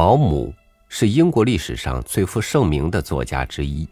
[0.00, 0.50] 毛姆
[0.88, 3.86] 是英国历史上最负盛名的作家之一，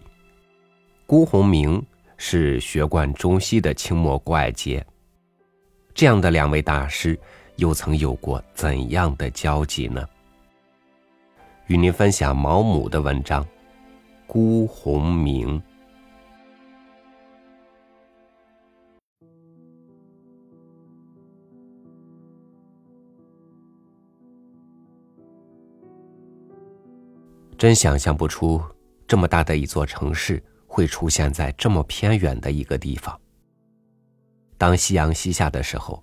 [1.04, 1.84] 辜鸿铭
[2.16, 4.82] 是学贯中西的清末怪杰。
[5.92, 7.20] 这样的两位大师，
[7.56, 10.02] 又曾有过怎样的交集呢？
[11.66, 13.44] 与您分享毛姆的文章
[14.26, 15.60] 《辜鸿铭》。
[27.58, 28.62] 真想象不出，
[29.04, 33.20] 这么大的一座城市会出现在这么偏远的一个地方。
[34.56, 36.00] 当夕阳西下的时候，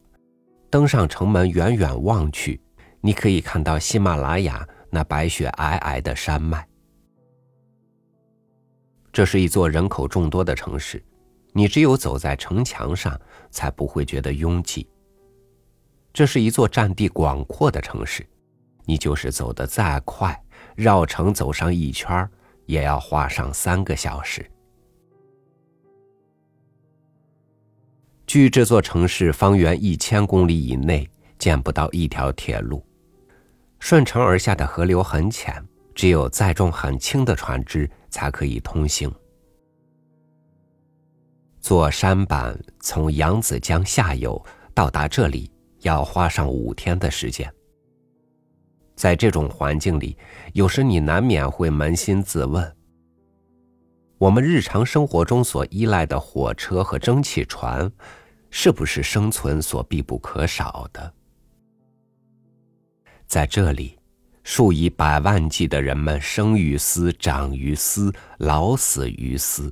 [0.69, 2.61] 登上城门，远远望去，
[2.99, 6.67] 你可以看到喜马拉雅那白雪皑皑的山脉。
[9.13, 11.01] 这是一座人口众多的城市，
[11.53, 13.17] 你只有走在城墙上，
[13.49, 14.85] 才不会觉得拥挤。
[16.11, 18.27] 这是一座占地广阔的城市，
[18.83, 20.37] 你就是走得再快。
[20.75, 22.29] 绕城走上一圈
[22.65, 24.45] 也要花上三个小时。
[28.27, 32.85] 距这座城市方圆一千公里以内，见不到一条铁路。
[33.79, 39.13] 顺城而下的河流很浅，只有载重很轻的船只才可以通行。
[41.59, 47.51] 坐舢板从扬子江下游到达这里，要花上五天的时间。
[48.95, 50.17] 在这种环境里，
[50.53, 52.75] 有时你难免会扪心自问：
[54.17, 57.91] 我们日常生活中所依赖的火车和蒸汽船，
[58.49, 61.13] 是不是生存所必不可少的？
[63.27, 63.97] 在这里，
[64.43, 69.69] 数以百万计的人们生于斯、长于斯、老死于斯；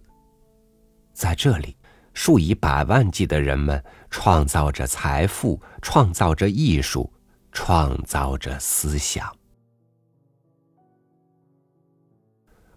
[1.13, 1.77] 在这里，
[2.13, 7.09] 数以百万计的人们创造着财富，创造着艺术。
[7.53, 9.31] 创造着思想，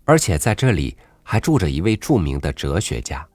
[0.05, 3.26] 而且在这里还住着一位著名的哲学家。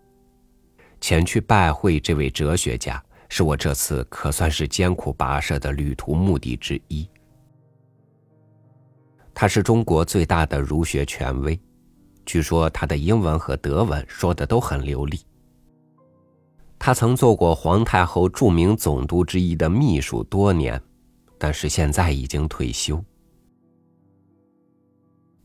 [1.01, 7.09] 前去拜会这位哲学家，是我这次可算是艰苦跋涉的旅途目的之一。
[9.33, 11.59] 他是中国最大的儒学权威，
[12.23, 15.19] 据说他的英文和德文说的都很流利。
[16.77, 20.79] 他曾做过皇太后著名总督之一的秘书多年。
[21.43, 23.03] 但是现在已经退休。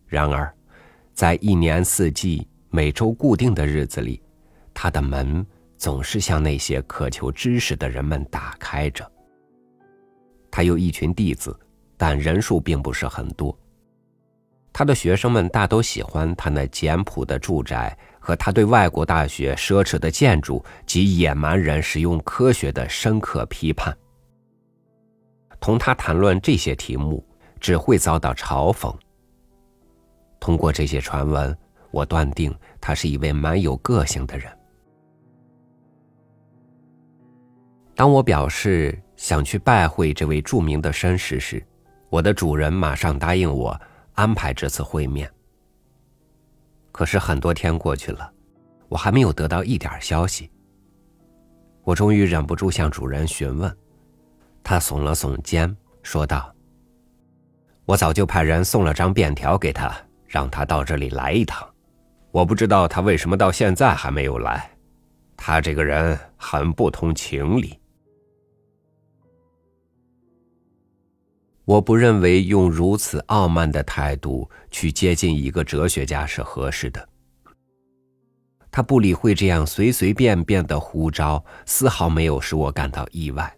[0.07, 0.55] 然而，
[1.15, 4.23] 在一年四季、每周固定的日子里，
[4.75, 5.45] 他的门
[5.79, 9.11] 总是向那些渴求知识的人们打开着。
[10.51, 11.59] 他有一群弟子，
[11.97, 13.59] 但人数并不是很多。
[14.75, 23.97] 他的学生们大都喜欢他那简朴的住宅和他对外国大学奢侈的建筑及野蛮人使用科学的深刻批判。
[25.67, 27.27] 同他谈论这些题目，
[27.59, 28.95] 只会遭到嘲讽。
[30.39, 31.59] 通过这些传闻，
[31.91, 34.49] 我断定他是一位蛮有个性的人。
[37.97, 41.61] 当我表示想去拜会这位著名的绅士时，
[42.11, 43.77] 我的主人马上答应我
[44.15, 45.29] 安排这次会面。
[46.93, 48.33] 可是很多天过去了，
[48.89, 50.49] 我还没有得到一点消息。
[51.83, 53.77] 我终于忍不住向主人询问。
[54.69, 56.53] 他耸了耸肩，说道
[57.87, 59.97] ：“我早就派人送了张便条给他，
[60.27, 61.65] 让他到这里来一趟。
[62.33, 64.69] 我不知道他为什么到现在还没有来。
[65.37, 67.79] 他这个人很不通情理。
[71.65, 77.09] 我不认为用如此傲慢的态度去接近一个哲学家是合适的。
[78.73, 83.57] 他不理会这样随随便便的呼召，丝毫没有使我感到意外。”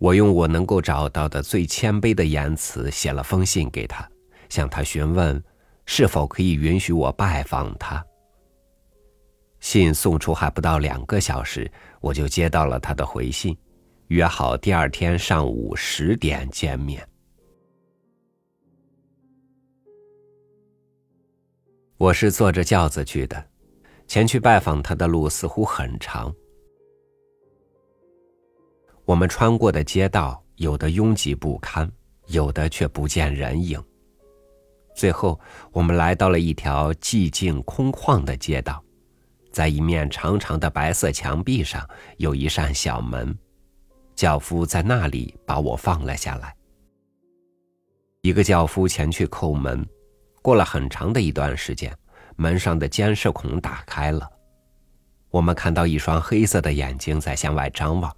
[0.00, 4.08] 我用我能够找到的最谦卑的言辞写了封信给他，
[4.48, 5.40] 向他询问
[5.84, 8.02] 是否可以允许我拜访他。
[9.60, 13.54] 信送出还不到两个小时，我就接到了他的回信，
[14.06, 17.06] 约好第二天上午十点见面。
[21.98, 23.46] 我是坐着轿子去的，
[24.06, 26.34] 前去拜访他的路似乎很长。
[29.10, 31.90] 我们穿过的街道，有的拥挤不堪，
[32.28, 33.82] 有的却不见人影。
[34.94, 35.40] 最后，
[35.72, 38.80] 我们来到了一条寂静空旷的街道，
[39.50, 41.84] 在一面长长的白色墙壁上
[42.18, 43.36] 有一扇小门，
[44.14, 46.54] 轿夫在那里把我放了下来。
[48.20, 49.84] 一个轿夫前去叩门，
[50.40, 51.92] 过了很长的一段时间，
[52.36, 54.30] 门上的监视孔打开了，
[55.30, 58.16] 我们看到一双黑色的眼睛在向外张望。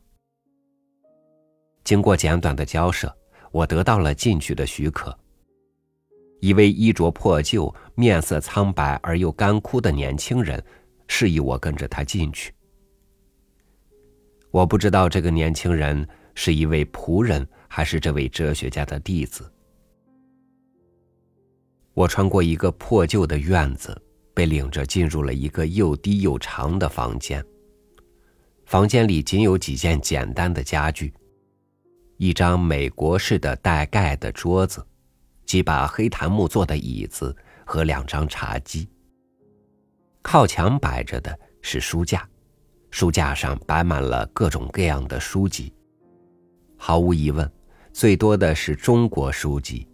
[1.84, 3.14] 经过简短的交涉，
[3.50, 5.16] 我得到了进去的许可。
[6.40, 10.62] 一位衣着破旧、面色苍白而又干枯的年轻人
[11.06, 12.52] 示意我跟着他进去。
[14.50, 19.50] 我不知道这个年轻人是一位仆人还是这位哲学家的弟子。
[21.94, 23.96] 我穿过一个破旧的院子，
[24.34, 27.44] 被领着进入了一个又低又长的房间。
[28.66, 31.12] 房间里仅有几件简单的家具，
[32.22, 34.86] 一张美国式的带盖的桌子。
[35.44, 37.36] 几把黑檀木做的椅子
[37.66, 38.88] 和两张茶几。
[40.22, 42.26] 靠墙摆着的是书架，
[42.92, 45.74] 书架上摆满了各种各样的书籍。
[46.76, 47.52] 毫无疑问，
[47.92, 49.88] 最多的是中国书籍，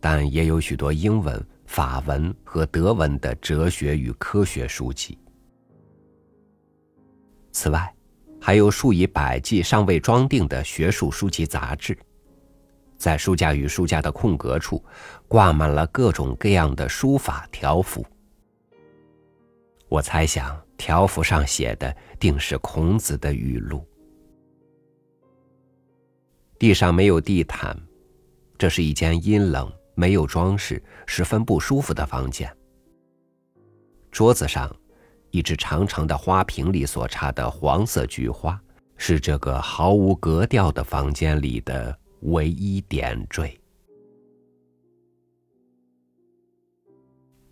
[0.00, 5.16] 但也有许多英文、法文和德文的哲学与科学书籍。
[7.52, 7.94] 此外，
[8.40, 11.96] 还有数以百计尚未装订的学术书籍杂志。
[12.96, 14.84] 在书架与书架的空格处，
[15.28, 18.04] 挂满了各种各样的书法条幅。
[19.88, 23.86] 我猜想，条幅上写的定是孔子的语录。
[26.58, 27.80] 地上没有地毯，
[28.58, 32.52] 这是一间阴冷、没有装饰、十分不舒服的房间。
[34.10, 34.74] 桌子上，
[35.38, 38.60] 一只长长的花瓶里所插的黄色菊花，
[38.96, 41.96] 是这个毫无格调的房间里的。
[42.22, 43.56] 唯一点缀。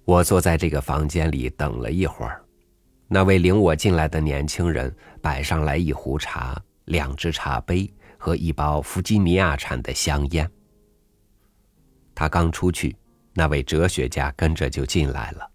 [0.05, 2.45] 我坐在这个房间里等了一会儿，
[3.07, 4.93] 那位领我进来的年轻人
[5.23, 10.51] 摆上来一壶茶、两只茶杯和一包弗吉尼亚产的香烟。
[12.13, 12.97] 他刚出去，
[13.33, 15.49] 那位哲学家跟着就进来了。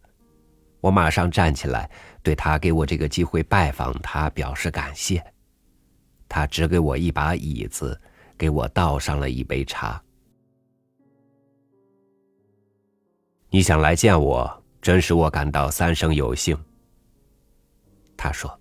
[0.82, 1.90] 我马上站起来，
[2.22, 5.24] 对他给我这个机会拜访他表示感谢。
[6.28, 7.98] 他指给我一把椅子。
[8.42, 10.02] 给我倒上了一杯茶。
[13.52, 16.58] 你想来见我，真使我感到三生有幸。
[18.18, 18.60] 他说：“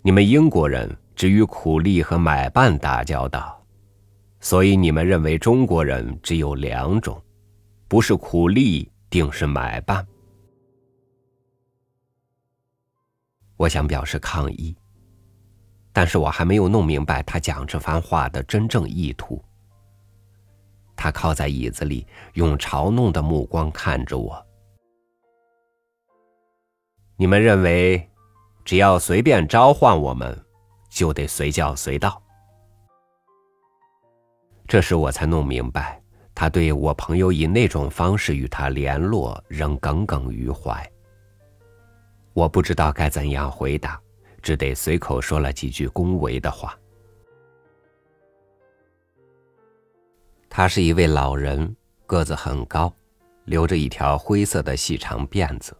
[0.00, 3.60] 你们英国人只与苦力和买办打交道，
[4.38, 7.20] 所以你们认为中国人只有两种，
[7.88, 10.06] 不是苦力，定是买办。”
[13.56, 14.76] 我想表示抗议。
[15.92, 19.42] 但是我还没有弄明白他讲这番话的真正意图。
[20.94, 24.46] 他靠在椅子里，用嘲弄的目光看着我。
[27.16, 28.06] 你们认为，
[28.64, 30.38] 只要随便召唤我们，
[30.90, 32.22] 就得随叫随到？
[34.66, 36.02] 这时我才弄明白，
[36.34, 40.86] 他对我朋友以那种方式与他联络仍耿耿于怀。
[42.36, 43.98] 我不知道该怎样回答。
[44.42, 46.78] 只得随口说了几句恭维的话。
[50.48, 51.74] 他是一位老人，
[52.06, 52.94] 个子很高，
[53.46, 55.76] 留着一条灰色的细长辫子。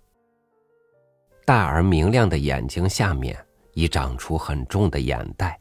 [1.44, 3.38] 大而明亮的眼睛下面
[3.74, 5.56] 已长出很重的眼袋。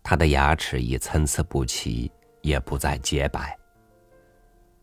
[0.00, 2.08] 他的牙齿已参差不齐，
[2.40, 3.58] 也不再洁白。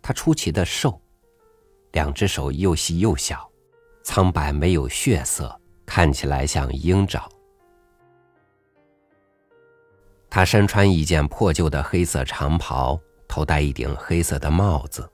[0.02, 1.00] 他出奇的瘦，
[1.94, 3.49] 两只手又细又小，
[4.10, 5.56] 苍白没有血色。
[5.86, 7.30] 看起来像鹰爪。
[10.30, 15.08] 他身穿一件破旧的黑色长袍，头戴一顶黑色的帽子，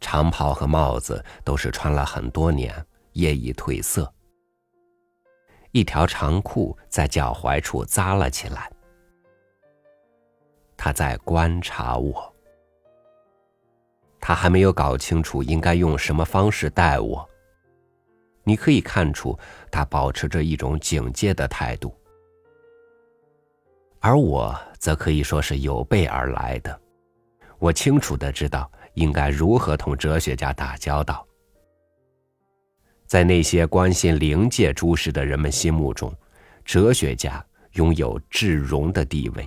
[0.00, 2.72] 长袍和帽子都是穿了很多年，
[3.12, 4.12] 也已褪色。
[5.72, 8.70] 一条长裤在脚踝处扎了起来。
[10.76, 12.32] 他在观察我。
[14.20, 17.29] 他还没有搞清楚应该用什么方式待我。
[18.42, 19.38] 你可以看出，
[19.70, 21.94] 他保持着一种警戒的态度，
[24.00, 26.80] 而我则可以说是有备而来的。
[27.58, 31.26] 我清楚的知道应该如何同哲学家打交道。
[33.06, 36.14] 在那些关心灵界诸事的人们心目中，
[36.64, 39.46] 哲学家拥有至荣的地位。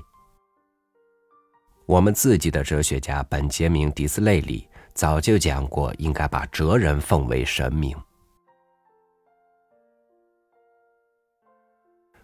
[1.86, 7.98] 我们自己的哲学家本杰明·迪斯类里早就讲过，应该把哲人奉为神明。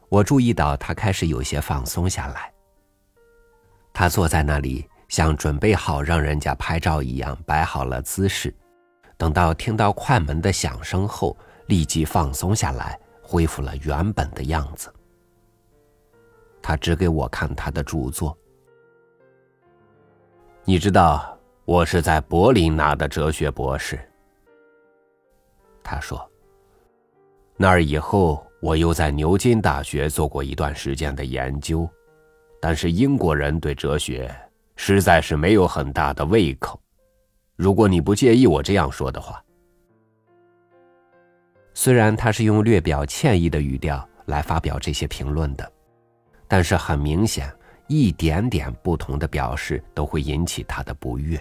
[0.09, 2.51] 我注意到他开始有些放松下来。
[3.93, 8.53] 他坐在那里，像准备好让人家拍照一样摆好了姿势，
[9.17, 11.37] 等到听到快门的响声后，
[11.67, 14.91] 立即放松下来，恢复了原本的样子。
[16.61, 18.35] 他指给我看他的著作。
[20.63, 23.99] 你知道，我是在柏林拿的哲学博士。
[25.83, 26.27] 他说。
[27.55, 28.43] 那儿以后。
[28.61, 31.89] 我又在牛津大学做过一段时间的研究，
[32.61, 34.29] 但是英国人对哲学
[34.75, 36.79] 实在是没有很大的胃口。
[37.55, 39.43] 如果你不介意我这样说的话。
[41.73, 45.71] 虽然他是用略表歉意的语调来发表这些评论的，
[46.45, 47.49] 但是很明显，
[47.87, 51.39] 一点点不同的表示都会引起他的不悦。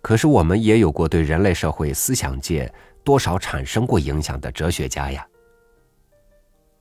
[0.00, 2.72] 可是我们也有过对人类社会思想界
[3.06, 5.24] 多少产生过影响的哲学家呀。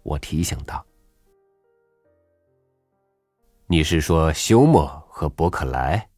[0.01, 0.83] 我提醒道
[3.69, 6.09] ：“你是说休谟和伯克莱？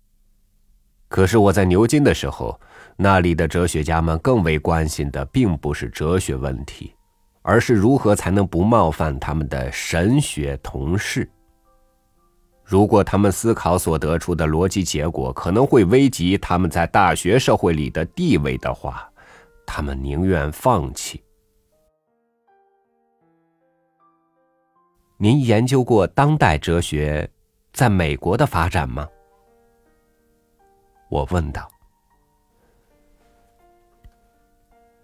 [1.10, 2.58] 可是我在牛津的时候，
[2.96, 6.96] 那里的哲学家们更为关心的并不是哲学问题，
[7.42, 11.30] 而是如何才能不冒犯他们的神学同事。”
[12.64, 19.10] 如果他们思考所得出的逻辑结果可能会危及他们在大学社会里的地位的话，
[19.68, 21.24] 他们宁愿放弃。
[25.18, 27.30] 您研究过当代哲学
[27.74, 29.08] 在美国的发展吗？
[31.10, 31.70] 我问道。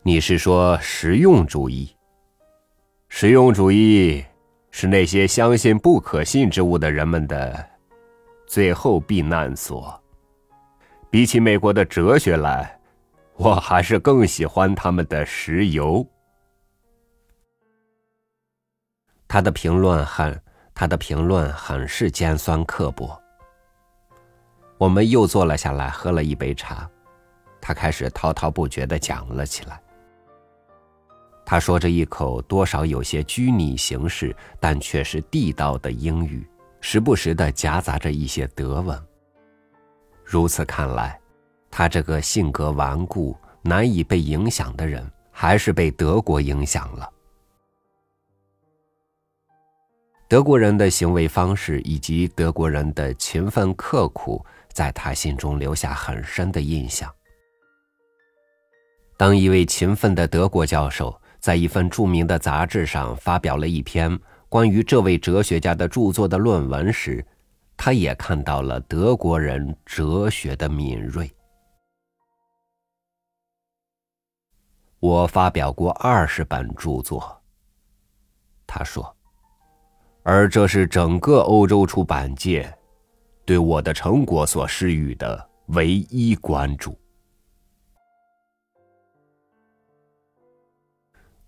[0.02, 1.96] 你是说实用主义？
[3.10, 4.26] 实用主义。
[4.76, 7.64] 是那些相信不可信之物的人们的
[8.48, 10.02] 最后避难所。
[11.12, 12.80] 比起美国的哲学来，
[13.44, 16.08] 我还是更喜欢他们的石油。
[19.28, 20.42] 他的评论很，
[20.74, 23.22] 他的评论很是尖酸刻薄。
[24.78, 26.90] 我们又坐了下来，喝了一杯茶，
[27.60, 29.78] 他开始滔滔不绝的讲了起来。
[31.46, 36.48] 他说着一口多少有些拘泥形式，但却是地道的英语，
[36.80, 38.98] 时不时的夹杂着一些德文。
[40.24, 41.20] 如此看来，
[41.76, 47.10] 他这个性格顽固、难以被影响的人，还是被德国影响了。
[50.28, 57.12] 德国人的行为方式以及德国人的勤奋刻苦，在他心中留下很深的印象。
[59.18, 61.20] 当一位勤奋的德国教授。
[61.40, 67.22] 在一份著名的杂志上发表了一篇关于这位哲学家的著作的论文时，
[67.76, 71.30] 他也看到了德国人哲学的敏锐。
[75.04, 77.42] 我发表过二十本著作，
[78.66, 79.14] 他说，
[80.24, 82.74] 而这是整个欧洲出版界
[83.44, 86.98] 对我的成果所施予的唯一关注。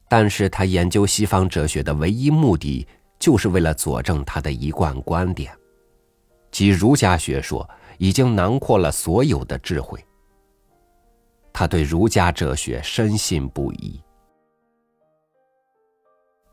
[0.09, 2.85] 但是他研究西方哲学的唯一目的，
[3.17, 5.57] 就是为了佐证他的一贯观点，
[6.51, 7.65] 即儒家学说
[7.99, 10.05] 已经囊括了所有的智慧。
[11.57, 13.97] 他对儒家哲学深信不疑，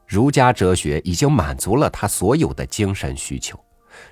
[0.06, 3.58] 儒家哲学已经满足了他所有的精神需求，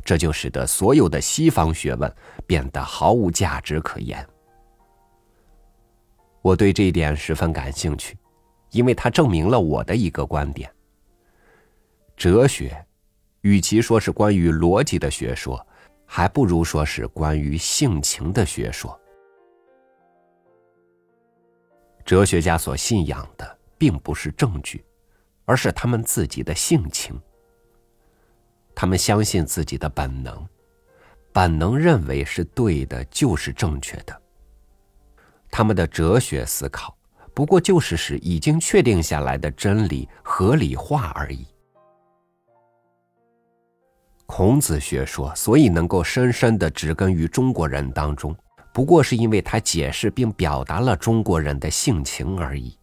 [0.04, 2.12] 这就使得所有的西方学问
[2.44, 4.28] 变得毫无价值可言。
[6.42, 8.18] 我对这一点十分感兴趣。
[8.70, 10.68] 因为它证明了我的一个观点：
[12.16, 12.84] 哲学，
[13.42, 15.64] 与其说是关于逻辑的学说，
[16.04, 18.99] 还不如说是关于性情的学说。
[22.04, 24.84] 哲学家所信仰的并不是证据，
[25.44, 27.20] 而是他们自己的性情。
[28.74, 30.46] 他们相信自己的本能，
[31.32, 34.22] 本能认为是对的，就是正确的。
[35.50, 36.96] 他们的哲学思考。
[37.32, 41.46] 不过就是使已经确定下来的真理合理化而已。
[44.26, 48.36] 孔子学说所以能够深深的植根于中国人当中，
[48.72, 52.78] 不过是因为他解释并表达了中国人的性情而已。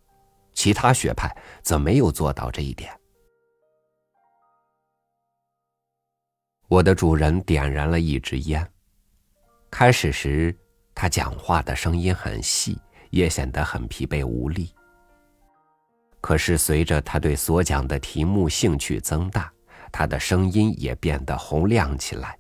[0.54, 2.92] 其他学派则没有做到这一点。
[6.68, 8.68] 我的主人点燃了一支烟，
[9.70, 10.56] 开始时
[10.94, 12.80] 他讲话的声音很细。
[13.10, 14.70] 也显得很疲惫无力。
[16.20, 19.50] 可是随着他对所讲的题目兴趣增大，
[19.92, 22.38] 他的声音也变得洪亮起来。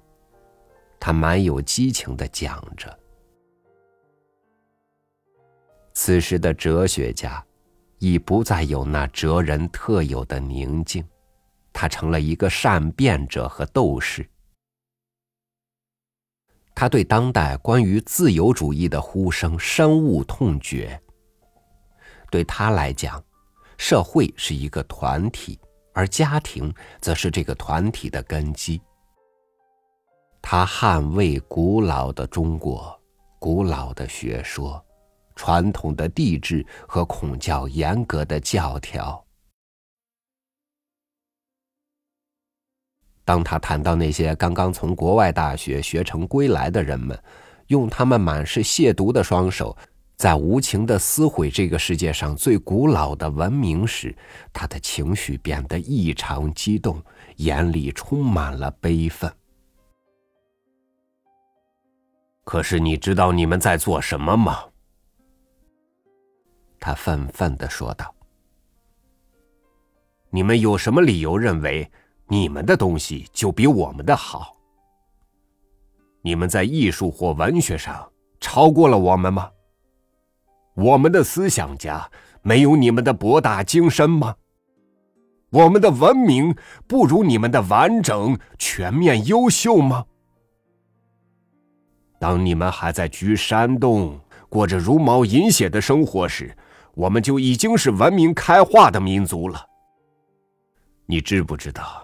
[0.99, 2.99] 他满有激情的讲着。
[5.99, 7.43] 此时的哲学家，
[7.97, 11.03] 已不再有那哲人特有的宁静，
[11.73, 14.23] 他成了一个善变者和斗士。
[16.75, 21.01] 他对当代关于自由主义的呼声深恶痛绝。
[22.29, 23.21] 对他来讲，
[23.79, 25.59] 社会是一个团体，
[25.95, 28.79] 而家庭则是这个团体的根基。
[30.43, 32.95] 他捍卫古老的中国、
[33.39, 34.81] 古老的学说、
[35.37, 39.23] 传统的帝制和孔教严格的教条。
[43.23, 47.17] 当他谈到那些刚刚从国外大学学成归来的人们，
[47.67, 49.77] 用他们满是亵渎的双手，
[50.15, 54.15] 在无情的撕毁这个世界上最古老的文明时，
[54.51, 57.01] 他的情绪变得异常激动，
[57.35, 59.31] 眼里充满了悲愤。
[62.45, 64.63] 可是你知道你们在做什么吗？
[66.79, 68.13] 他愤愤的说道
[70.29, 71.89] ：“你们有什么理由认为？”
[72.29, 74.57] 你们的东西就比我们的好？
[76.21, 79.49] 你们在艺术或文学上超过了我们吗？
[80.73, 84.35] 我们的思想家没有你们的博大精深吗？
[85.51, 86.53] 我们的文明
[86.85, 90.05] 不如你们的完整、全面、优秀吗？
[92.19, 94.19] 当你们还在居山洞，
[94.49, 96.53] 过着茹毛饮血的生活时，
[96.97, 99.63] 我们就已经是文明开化的民族了。
[101.05, 102.03] 你知不知道？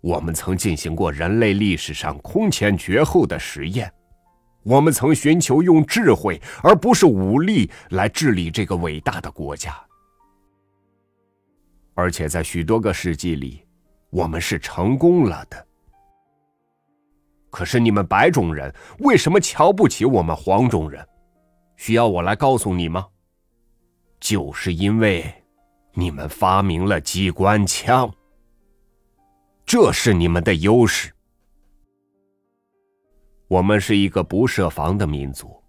[0.00, 3.92] 我们曾进行过人类历史上空前绝后的实验，
[4.62, 9.74] 我们曾寻求用智慧而不是武力来治理这个伟大的国家，
[11.94, 13.66] 而且在许多个世纪里，
[14.10, 15.66] 我们是成功了的。
[17.50, 21.04] 可是你们白种人为什么瞧不起我们黄种人？
[21.74, 23.04] 需要我来告诉你吗？
[24.20, 25.32] 就是因为
[25.92, 28.12] 你们发明了机关枪。
[29.64, 31.12] 这是你们的优势。
[33.48, 35.62] 我们是一个不设防的民族，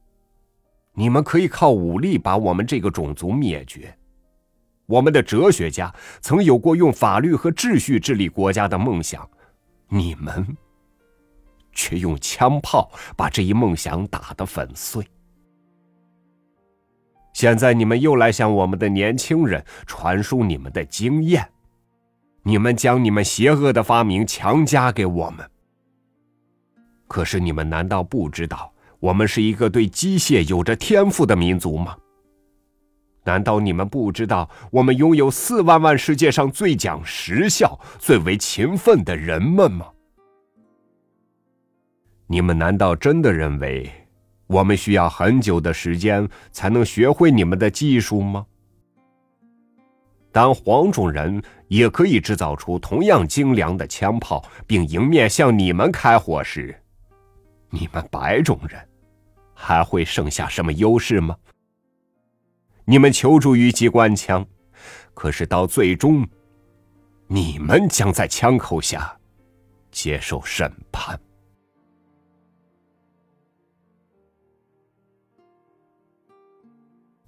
[0.94, 3.96] 你们可以靠武力把我们这个种族灭绝。
[4.88, 9.30] 我们的哲学家曾有过用法律和秩序治理国家的梦想，
[9.90, 10.58] 你们
[11.74, 15.06] 却用枪炮把这一梦想打得粉碎。
[17.38, 21.48] 现在你们又来向我们的年轻人传输你们的经验。
[22.42, 25.48] 你们将你们邪恶的发明强加给我们，
[27.08, 31.96] 可是你们难道不知道我们是一个对机械有着天赋的民族吗？
[33.24, 39.86] 难道你们不知道我们拥有四万万世界上最讲实效、最为勤奋的人们吗？
[42.26, 43.92] 你们难道真的认为
[44.48, 48.46] 我们需要很久的时间才能学会你们的技术吗？
[50.32, 56.80] 当黄种人也可以制造出同样精良的枪炮，并迎面向你们开火时，
[57.70, 58.80] 你们白种人
[59.54, 61.36] 还会剩下什么优势吗？
[62.86, 64.46] 你们求助于机关枪，
[65.14, 66.26] 可是到最终，
[67.28, 69.18] 你们将在枪口下
[69.92, 71.20] 接受审判。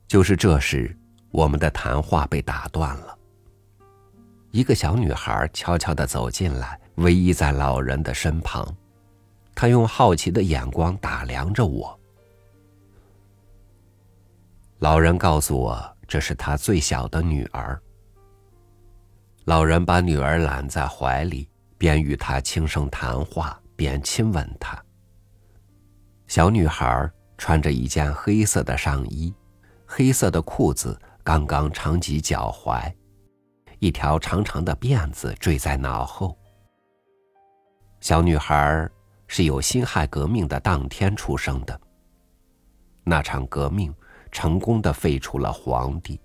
[0.10, 0.93] 就是这时。
[1.32, 3.15] 我们的谈话被打断了。
[4.50, 8.76] 一个小女孩悄悄的走进来，偎依在老人的身旁，
[9.54, 11.98] 她用好奇的眼光打量着我。
[14.80, 17.80] 老人告诉我，这是他最小的女儿。
[19.45, 24.84] 老人把女儿揽在怀里，边与她轻声谈话，边亲吻她。
[26.26, 29.32] 小女孩穿着一件黑色的上衣，
[29.91, 30.95] 黑色的裤子。
[31.21, 32.91] 刚刚长及脚踝，
[33.78, 36.36] 一条长长的辫子坠在脑后。
[37.99, 38.89] 小女孩
[39.28, 41.82] 是有辛亥革命的当天出生的。
[43.04, 43.93] 那场革命
[44.32, 46.19] 成功的废除了皇帝。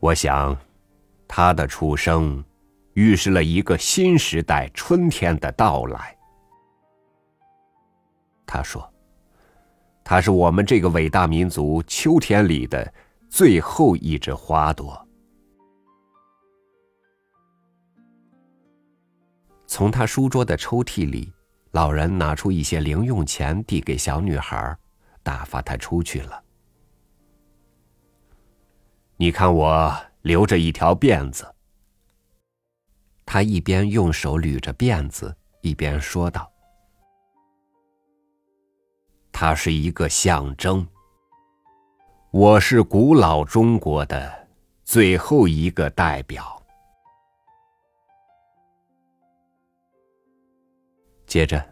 [0.00, 0.56] 我想，
[1.28, 2.42] 她的出生
[2.94, 6.16] 预示了一个新时代春天的到来。
[8.46, 8.90] 他说。
[10.08, 12.94] 它是我们这个伟大民族秋天里的
[13.28, 15.04] 最后一枝花朵。
[19.66, 21.32] 从他书桌的抽屉里，
[21.72, 24.78] 老人拿出一些零用钱递给小女孩，
[25.24, 26.40] 打发她出去了。
[29.16, 29.92] 你看我
[30.22, 31.52] 留着一条辫子。
[33.24, 36.48] 他一边用手捋着辫子，一边说道。
[39.38, 40.88] 它是一个象征。
[42.30, 44.48] 我是古老中国的
[44.82, 46.58] 最后一个代表。
[51.26, 51.62] 接着，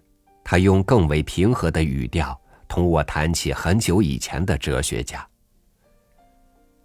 [0.45, 5.27] 他用更为平和的语调同我谈起很久以前的哲学家。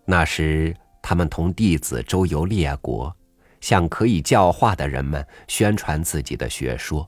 [0.06, 3.14] 那时，他们同弟子周游列国，
[3.60, 7.06] 向可以教化的人们宣传自己的学说。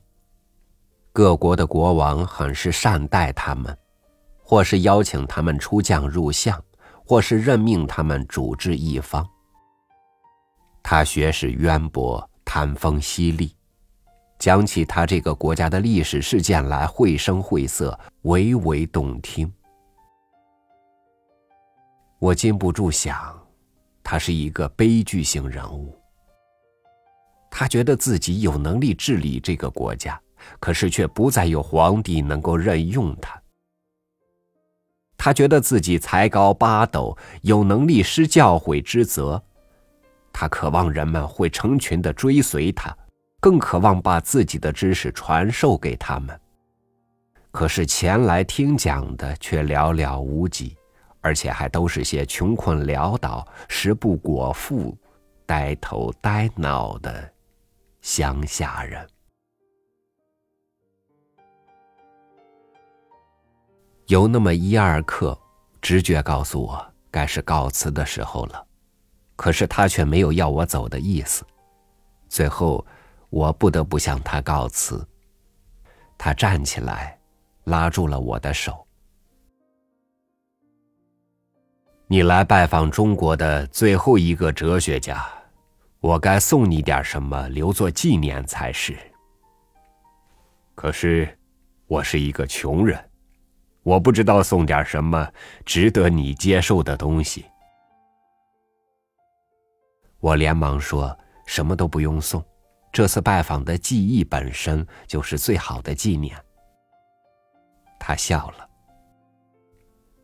[1.13, 3.77] 各国的国王很是善待他们，
[4.41, 6.57] 或是邀请他们出将入相，
[7.05, 9.27] 或是任命他们主治一方。
[10.81, 13.53] 他学识渊博，谈风犀利，
[14.39, 19.51] 讲起他这个国家的历史事件来，绘声绘色，娓娓动听。
[22.19, 23.37] 我禁不住想，
[24.01, 25.93] 他是一个悲剧性人物。
[27.49, 30.19] 他觉得自己有能力治理这个国家，
[30.59, 33.41] 可是却不再有皇帝能够任用他。
[35.17, 39.41] 他觉得自己才高八斗，有能力施教诲之责。
[40.33, 42.95] 他渴望人们会成群的追随他，
[43.39, 46.39] 更渴望把自己的知识传授给他们。
[47.51, 50.75] 可是前来听讲的却寥寥无几，
[51.19, 54.97] 而且还都是些穷困潦倒、食不果腹、
[55.45, 57.31] 呆头呆脑的。
[58.01, 59.05] 乡下人，
[64.11, 65.39] 有那么一二刻，
[65.81, 68.67] 直觉告诉我该是告辞的时候了。
[69.37, 71.45] 可是他却没有要我走的意思。
[72.27, 72.85] 最后，
[73.29, 75.07] 我不得不向他告辞。
[76.17, 77.17] 他站起来，
[77.63, 78.85] 拉住了我的手。
[82.07, 85.25] 你来拜访中国的最后一个哲学家。
[86.01, 88.93] 我该送你点什么留作纪念才是。
[90.75, 91.39] 可是，
[91.87, 93.10] 我是一个穷人，
[93.83, 95.27] 我不知道送点什么
[95.65, 97.45] 值得你接受的东西。
[100.19, 101.17] 我连忙说
[101.47, 102.43] ：“什么都不用送，
[102.91, 106.35] 这次拜访的记忆本身就是最好的纪念。”
[107.99, 108.69] 他笑了。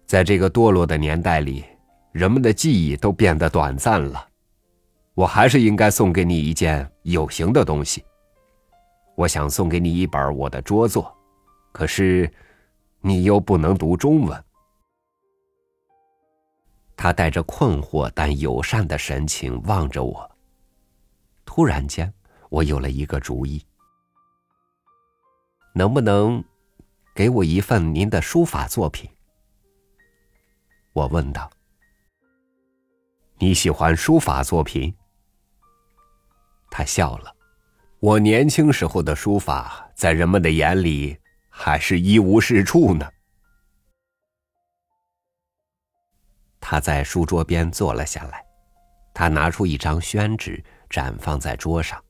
[0.06, 1.65] 在这个堕落的年代里，
[2.12, 4.28] 人们的记忆都变得短暂了。
[5.15, 8.06] 我还是应该送给你一件有形的东西。
[9.15, 11.12] 我想送给你一本我的拙作，
[11.72, 12.32] 可是
[13.08, 14.43] 你又不能读中文。
[16.98, 20.30] 他带着困惑但友善的神情望着我。
[21.46, 22.13] 突然间，
[22.50, 23.65] 我有了一个主意：
[25.74, 26.43] 能不能
[27.15, 29.10] 给我一份您的书法作品？
[30.91, 31.50] 我问道。
[33.38, 34.93] 你喜欢书法作品？
[36.70, 37.34] 他笑了，
[38.00, 41.17] 我年轻时候的书法，在人们的眼里
[41.60, 43.12] 还是一无是处呢。
[46.62, 48.46] 他在书桌边坐了下来，
[49.12, 52.02] 他拿出一张宣纸，展放在桌上。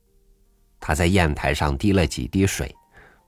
[0.78, 2.72] 他在砚台上滴了几滴水，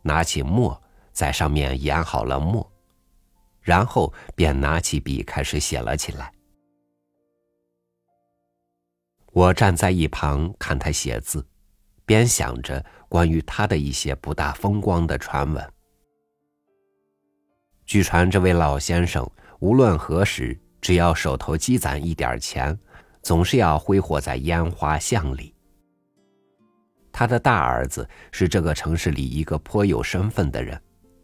[0.03, 0.81] 拿起墨，
[1.11, 2.71] 在上面研好了墨，
[3.63, 6.31] 然后便拿起笔开始写了起来。
[9.33, 11.49] 我站在一旁看他写字，
[12.05, 15.73] 边想着关于他的一些不大风光的传闻。
[17.90, 22.79] 据传，这位老先生无论何时，只要手头积攒一点钱，
[23.20, 25.53] 总是要挥霍在烟花巷里。
[27.11, 30.81] 他的大儿子是这个城市里一个颇有身份的人，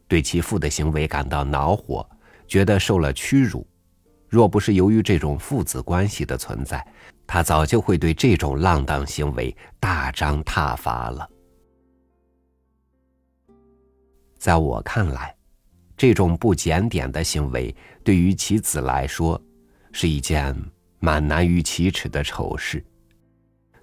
[0.09, 2.05] 对其父的行为感到恼火，
[2.48, 3.64] 觉得受了屈辱。
[4.29, 6.85] 若不是由于这种父子关系的存在，
[7.29, 11.31] 他早就会对这种浪荡行为大张挞伐了。
[14.37, 15.33] 在我看来，
[15.97, 19.41] 这种不检点的行为对于其子来说
[19.93, 20.55] 是一件
[20.99, 22.85] 蛮难于启齿的丑事，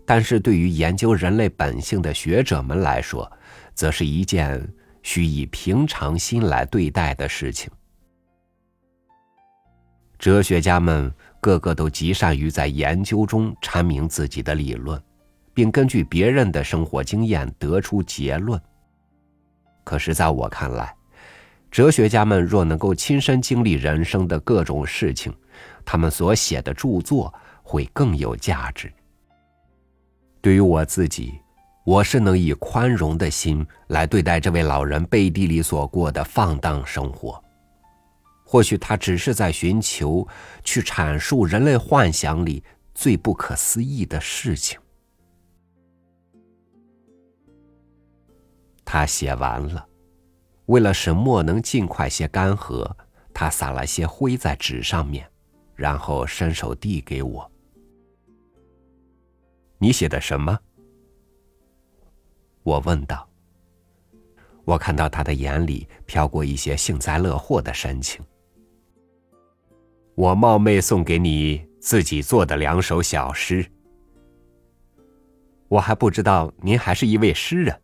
[0.05, 3.31] 但是对于研究人类本性的学者们来说，
[3.73, 4.67] 则是一件
[5.01, 7.71] 需以平常心来对待的事情。
[10.19, 15.01] 哲学家们个个都极善于在研究中阐明自己的理论，
[15.53, 18.61] 并根据别人的生活经验得出结论。
[19.83, 20.95] 可是，在我看来，
[21.73, 25.35] 哲学家们若能够亲身经历人生的各种事情，
[25.83, 27.33] 他们所写的著作
[27.63, 28.93] 会更有价值。
[30.39, 31.33] 对于我自己，
[31.83, 37.43] 我是能以宽容的心来对待这位老人背地里所过的放荡生活。
[38.45, 40.27] 或许他只是在寻求
[40.63, 44.79] 去阐述人类幻想里最不可思议的事情。
[48.85, 49.83] 他写完了，
[50.73, 52.91] 为了使墨能尽快些干涸，
[53.31, 55.29] 他撒了些灰在纸上面，
[55.75, 57.51] 然后伸手递给我。
[59.77, 60.57] 你写的什么？
[62.63, 63.29] 我问道。
[64.65, 68.25] 我看到他的眼里飘过一些幸灾乐祸的神情。
[70.15, 73.63] 我冒昧送给你自己做的两首小诗。
[75.67, 77.79] 我还不知道您还是一位诗人。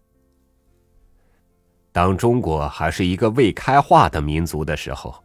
[1.92, 5.16] 当中国还是一个未开化的民族的时候，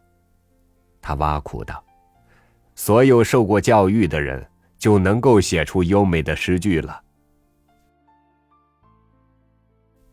[1.01, 1.83] 他挖苦道
[2.75, 4.45] ：“所有受过教育的人
[4.77, 7.01] 就能够写出优美的诗句了。”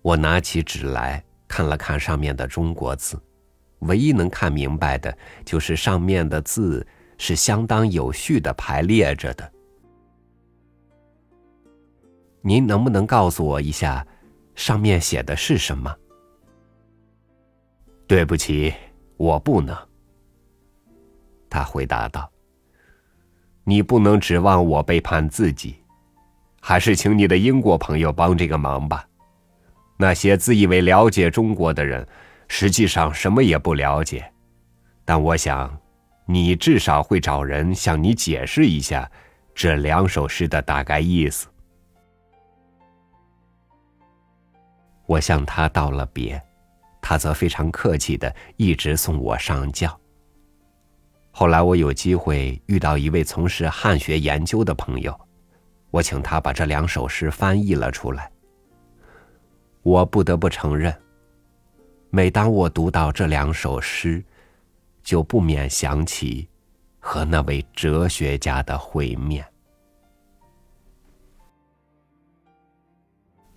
[0.03, 3.19] 我拿起纸来看了看上面的中国字，
[3.81, 6.87] 唯一能看明白的就是上面的字
[7.17, 9.53] 是相当有序的排列着的。
[12.43, 14.05] 您能不能告诉我一下，
[14.55, 15.95] 上面写的是什么？
[18.13, 18.75] 对不起，
[19.17, 19.75] 我不能。
[21.49, 22.31] 他回答道
[23.65, 25.77] ：“你不能指望我背叛自己，
[26.61, 29.09] 还是请你的英国朋友帮这个忙吧。
[29.97, 32.07] 那些自以为了解中国的人，
[32.49, 34.31] 实际上什么也不了解。
[35.07, 35.75] 但我想，
[36.27, 39.11] 你至少会找人向你解释一下
[39.55, 41.49] 这两首诗的大概意思。”
[45.09, 46.39] 我向他道了别，
[47.03, 50.01] 他则非常客气的一直送我上轿。
[51.33, 55.19] 后来我有机会遇到一位从事汉学研究的朋友，
[55.91, 58.31] 我请他把这两首诗翻译了出来。
[59.83, 60.95] 我不得不承认，
[62.11, 64.25] 每当我读到这两首诗，
[65.03, 66.49] 就不免想起
[67.01, 69.45] 和那位哲学家的会面。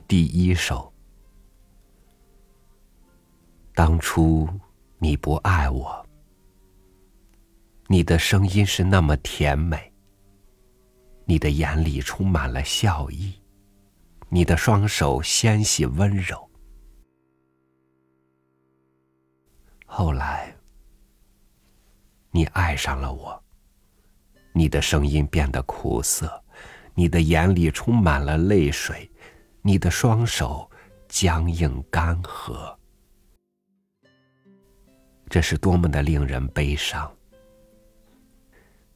[0.07, 0.94] 第一首。
[3.75, 4.47] 当初
[4.99, 6.07] 你不爱我，
[7.87, 9.91] 你的声音是那么甜美，
[11.25, 13.33] 你的眼里充满了笑意，
[14.29, 16.49] 你的双手纤细温柔。
[19.85, 20.55] 后来，
[22.31, 23.43] 你爱上了我，
[24.53, 26.41] 你的声音变得苦涩，
[26.93, 29.11] 你的眼里充满了泪水，
[29.61, 30.71] 你的双手
[31.09, 32.73] 僵硬干涸。
[35.29, 37.11] 这是多么的令人悲伤！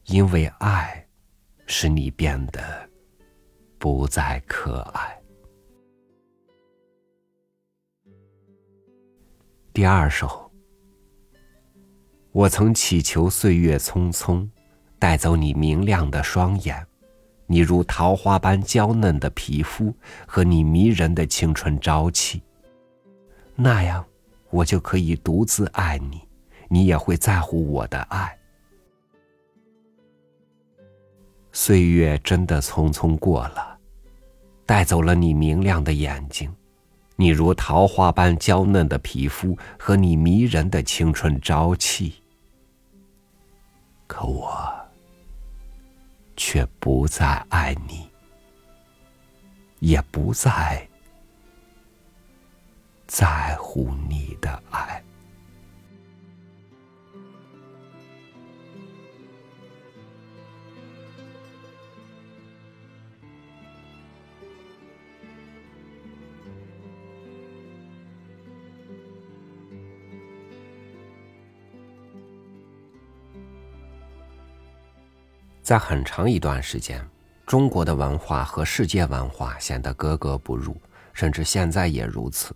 [0.06, 1.06] 因为爱，
[1.68, 2.90] 使你变得
[3.78, 5.16] 不再可爱。
[9.72, 10.52] 第二首，
[12.32, 14.48] 我曾祈求岁月匆匆，
[14.98, 16.86] 带走你明亮的双眼，
[17.46, 19.94] 你如桃花般娇嫩的皮肤
[20.28, 22.42] 和你迷人的青春朝气，
[23.56, 24.06] 那样
[24.50, 26.22] 我就可以独自爱你。
[26.72, 28.38] 你也会在乎我的爱。
[31.52, 33.80] 岁月真的匆匆过了，
[34.68, 36.54] 带走了你明亮的眼睛，
[37.16, 42.24] 你如桃花般娇嫩的皮肤和你迷人的青春朝气。
[44.06, 44.72] 可我
[46.38, 48.10] 却不再爱你，
[49.80, 50.88] 也不再
[53.10, 55.04] 在乎你的爱。
[75.64, 77.04] 在很长一段时间，
[77.48, 80.80] 中国的文化和世界文化显得格格不入，
[81.12, 82.56] 甚至现在也如此。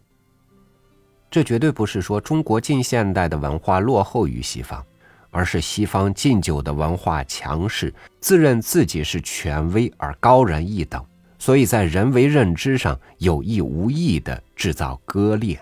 [1.33, 4.85] 这绝对不是说中国近现代的文化落后于西方，
[5.31, 11.03] 而是西方近久的文化强势，自认自己是权威而高人一等，
[11.39, 15.59] 所以在人为认知上有意无意的制造割裂。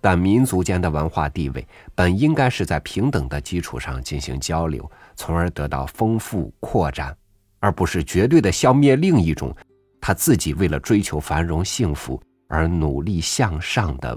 [0.00, 7.12] 但民族间的文化地位本应该是在平等的基础上进行交流，从而得到丰富扩展，
[7.58, 9.52] 而不是绝对的消灭另一种
[10.00, 14.16] 他自己为了追求繁荣幸福而努力向上的